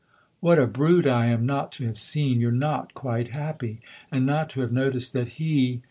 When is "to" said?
1.73-1.85, 4.49-4.61